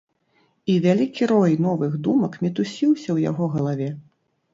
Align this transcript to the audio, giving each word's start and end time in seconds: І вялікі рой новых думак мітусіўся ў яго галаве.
І 0.75 0.77
вялікі 0.85 1.27
рой 1.31 1.53
новых 1.65 1.91
думак 2.07 2.33
мітусіўся 2.45 3.05
ў 3.05 3.27
яго 3.29 3.51
галаве. 3.57 3.91